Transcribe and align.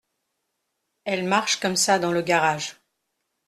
Elle 1.05 1.25
marche 1.25 1.59
comme 1.59 1.75
ça 1.75 1.99
dans 1.99 2.11
le 2.11 2.23
garage. 2.23 2.81